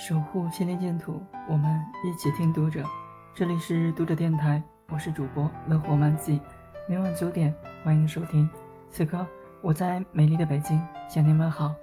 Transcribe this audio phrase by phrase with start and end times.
[0.00, 2.82] 守护心灵净土，我们一起听读者。
[3.34, 6.40] 这里是读者电台，我是主播乐活漫记，
[6.88, 7.54] 每晚九点
[7.84, 8.48] 欢迎收听。
[8.88, 9.26] 此刻
[9.60, 11.74] 我在美丽的北京向您问好。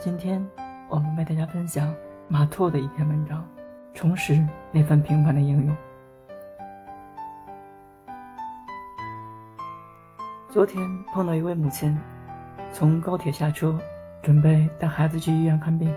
[0.00, 0.44] 今天
[0.88, 1.94] 我们为大家分享
[2.26, 3.46] 马拓的一篇文章，
[3.94, 5.76] 重拾那份平凡的英勇。
[10.48, 10.82] 昨天
[11.12, 11.96] 碰到一位母亲，
[12.72, 13.78] 从高铁下车，
[14.24, 15.94] 准备带孩子去医院看病，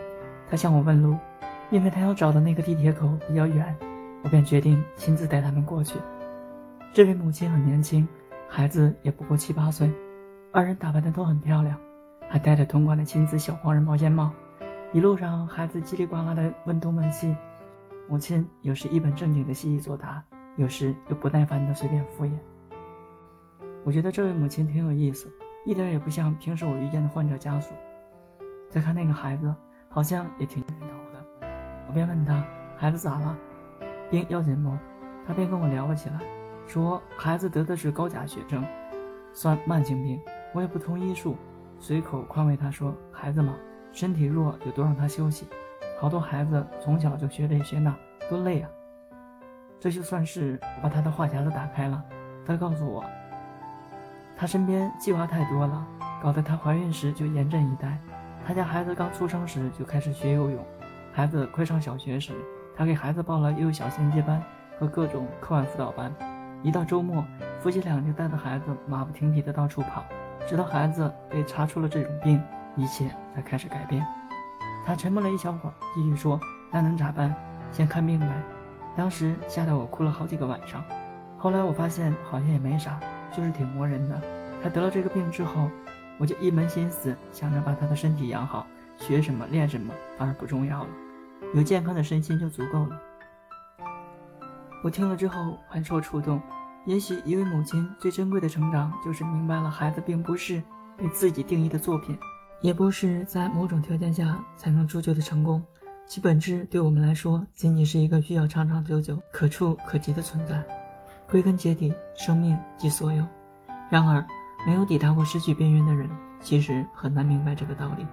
[0.48, 1.18] 她向我问路。
[1.70, 3.76] 因为他要找的那个地铁口比较远，
[4.24, 6.00] 我便决定亲自带他们过去。
[6.94, 8.08] 这位母亲很年轻，
[8.48, 9.92] 孩子也不过七八岁，
[10.52, 11.78] 二人打扮的都很漂亮，
[12.30, 14.32] 还戴着同款的亲子小黄人毛线帽。
[14.94, 17.36] 一路上，孩子叽里呱啦的问东问西，
[18.08, 20.24] 母亲有时一本正经的细细作答，
[20.56, 22.32] 有时又不耐烦的随便敷衍。
[23.84, 25.30] 我觉得这位母亲挺有意思，
[25.66, 27.74] 一点也不像平时我遇见的患者家属。
[28.70, 29.54] 再看那个孩子，
[29.90, 31.07] 好像也挺人头。
[31.88, 32.44] 我便问他
[32.78, 33.36] 孩子咋了，
[34.12, 34.72] 病要紧不？
[35.26, 36.20] 他便跟我聊了起来，
[36.68, 38.64] 说孩子得的是高钾血症，
[39.34, 40.20] 算慢性病。
[40.54, 41.36] 我也不通医术，
[41.80, 43.54] 随口宽慰他说：“孩子嘛，
[43.92, 45.48] 身体弱就多让他休息。
[46.00, 47.96] 好多孩子从小就学这学那，
[48.30, 48.70] 多累啊。”
[49.80, 52.04] 这就算是把他的话匣子打开了。
[52.46, 53.04] 他告诉我，
[54.38, 55.86] 他身边计划太多了，
[56.24, 57.98] 搞得他怀孕时就严阵以待。
[58.46, 60.66] 他家孩子刚出生时就开始学游泳。
[61.18, 62.32] 孩子快上小学时，
[62.76, 64.40] 他给孩子报了幼小衔接班
[64.78, 66.14] 和各种课外辅导班。
[66.62, 67.26] 一到周末，
[67.60, 70.06] 夫妻俩就带着孩子马不停蹄地到处跑，
[70.48, 72.40] 直到孩子被查出了这种病，
[72.76, 74.06] 一切才开始改变。
[74.86, 77.34] 他沉默了一小会儿，继续说：“那能咋办？
[77.72, 78.28] 先看病呗。”
[78.96, 80.84] 当时吓得我哭了好几个晚上。
[81.36, 83.00] 后来我发现好像也没啥，
[83.36, 84.22] 就是挺磨人的。
[84.62, 85.68] 他得了这个病之后，
[86.20, 88.68] 我就一门心思想着把他的身体养好，
[89.00, 90.90] 学什么练什么反而不重要了。
[91.54, 93.02] 有健康的身心就足够了。
[94.84, 96.42] 我听了之后很受触动。
[96.86, 100.64] 也许一位母亲最珍贵的成长，就是明白了孩子并不是
[100.96, 102.18] 被自己定义的作品，
[102.62, 105.62] 也不是在某种条件下才能铸就的成功。
[106.06, 110.64] 其本质对我们来说，仅仅是一个需要长长久久、可触可及的存在。
[111.30, 113.26] 归根结底，生命即所有。
[113.90, 114.26] 然而，
[114.66, 116.10] 没有抵达过失去边缘的人，
[116.40, 118.08] 其实很难明白这个道理。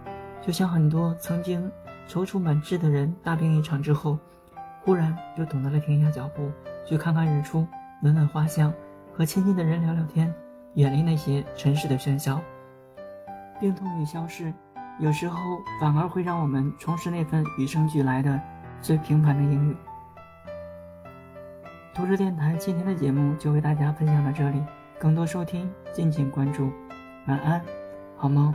[0.45, 1.71] 就像很多曾经。
[2.09, 4.19] 踌躇满志的人，大病一场之后，
[4.83, 6.51] 忽然就懂得了停下脚步，
[6.87, 7.67] 去看看日出，
[8.03, 8.73] 闻闻花香，
[9.13, 10.33] 和亲近的人聊聊天，
[10.75, 12.41] 远离那些尘世的喧嚣。
[13.59, 14.53] 病痛与消逝，
[15.01, 15.39] 有时候
[15.81, 18.41] 反而会让我们重拾那份与生俱来的
[18.83, 19.77] 最平凡的英勇。
[21.95, 24.63] 读者电台今天的节目就为大家分享到这里，
[24.99, 26.71] 更多收听敬请关注。
[27.27, 27.63] 晚安，
[28.17, 28.53] 好梦。